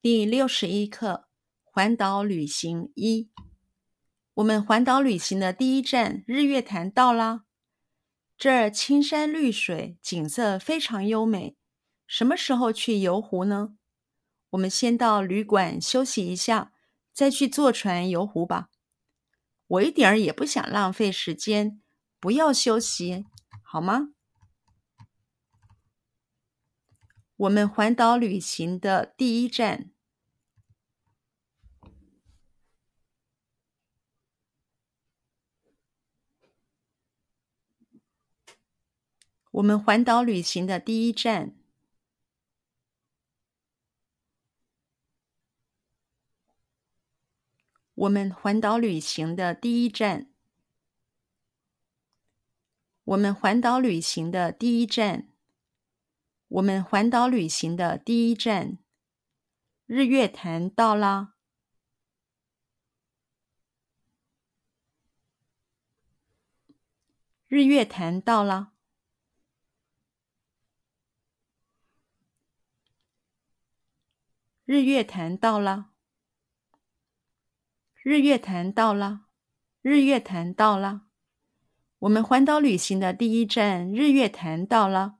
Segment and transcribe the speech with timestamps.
[0.00, 1.26] 第六十一课
[1.64, 3.28] 环岛旅行一。
[4.34, 7.46] 我们环岛旅行的第一站日月潭到啦。
[8.36, 11.56] 这儿青山绿水，景色非常优美。
[12.06, 13.74] 什么时候去游湖呢？
[14.50, 16.72] 我们先到旅馆休息一下，
[17.12, 18.68] 再去坐船游湖吧。
[19.66, 21.82] 我一点儿也不想浪费时间，
[22.20, 23.26] 不要休息，
[23.64, 24.10] 好吗？
[27.38, 29.92] 我们环岛旅行的第一站。
[39.52, 41.54] 我们环岛旅行的第一站。
[47.94, 50.32] 我们环岛旅行的第一站。
[53.04, 55.37] 我们环岛旅行的第一站。
[56.48, 58.78] 我们环岛旅行的第一站，
[59.84, 61.34] 日月潭到啦！
[67.48, 68.72] 日月潭到啦！
[74.64, 75.92] 日月潭到啦！
[78.02, 79.26] 日月潭到啦！
[79.82, 81.08] 日月潭到啦！
[81.98, 85.18] 我们环岛旅行的第一站，日月潭到啦！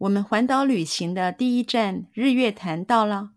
[0.00, 3.32] 我们环岛旅行的第一站日月潭到了。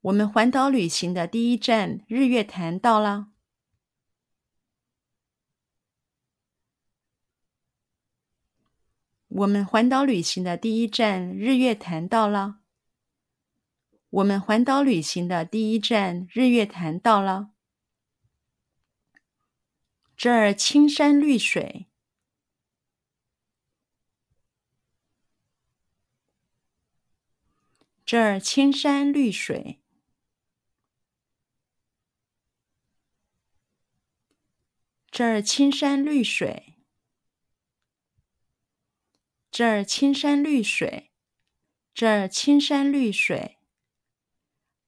[0.00, 3.28] 我们环岛旅行的第一站日月潭到了。
[9.28, 12.59] 我们环岛旅行的第一站日月潭到了。
[14.10, 17.50] 我们环岛旅行的第一站日月潭到了。
[20.16, 21.86] 这儿青山绿水。
[28.04, 29.80] 这儿青山绿水。
[35.12, 36.74] 这儿青山绿水。
[39.52, 41.12] 这儿青山绿水。
[41.94, 43.59] 这儿青山绿水。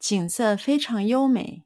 [0.02, 1.62] 景色非常优美。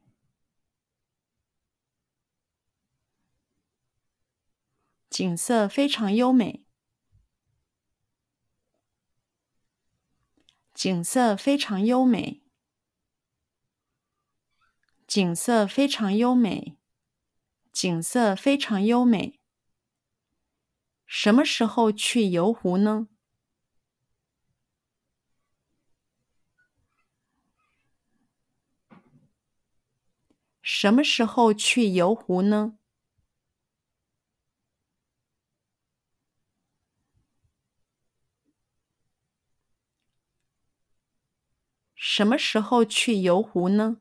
[5.09, 6.63] 景色非常优美。
[10.75, 12.43] 景色非常优美。
[15.07, 16.77] 景色非常优美。
[17.71, 19.39] 景色非常优美。
[21.07, 23.07] 什么时候去游湖呢？
[30.79, 32.77] 什么时候去游湖呢？
[41.95, 43.97] 什么时候去游湖呢？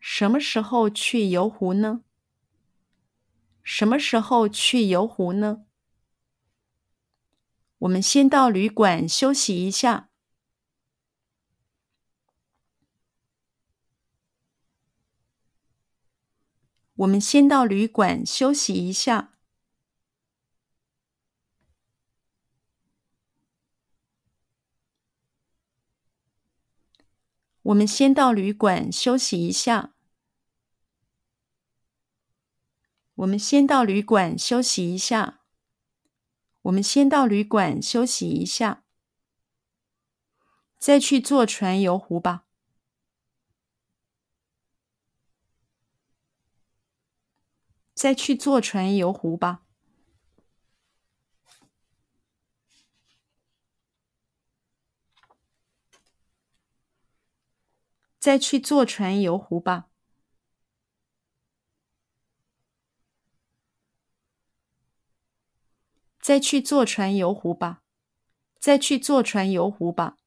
[0.00, 2.02] 什么时候去游湖呢？
[3.62, 5.66] 什么时候去游湖呢？
[7.78, 10.10] 我们先到旅馆休息一下。
[17.06, 19.32] 我们先到旅馆休息一下。
[27.62, 29.94] 我们先到旅馆休息一下。
[33.14, 35.42] 我们先到旅馆休息一下。
[36.62, 38.82] 我们先到旅馆休息一下。
[40.78, 42.45] 再去坐船游湖吧。
[47.96, 49.62] 再去坐船游湖吧。
[58.18, 59.88] 再去坐船游湖吧。
[66.20, 67.82] 再去坐船游湖吧。
[68.58, 70.18] 再去坐船游湖吧。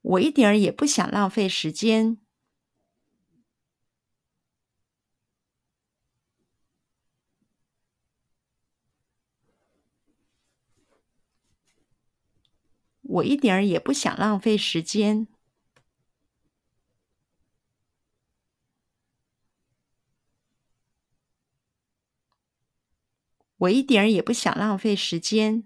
[0.00, 2.25] 我一点儿也不想浪费时间。
[13.16, 15.26] 我一点儿也不想浪费时间。
[23.58, 25.64] 我一点儿也不想浪费时间。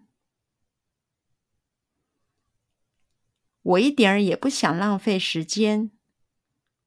[3.62, 5.90] 我一点儿也不想浪费时间。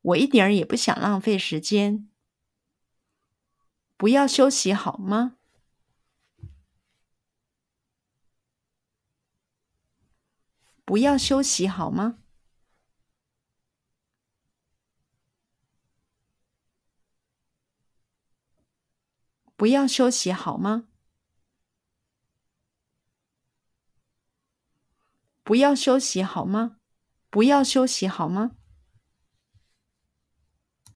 [0.02, 2.08] 我一点儿也不想浪费时间。
[3.98, 5.43] 不要休息好吗？
[10.86, 12.20] 不要休息好吗？
[19.56, 20.88] 不要休息好吗？
[25.44, 26.78] 不要休息好吗？
[27.30, 28.58] 不要休息好吗？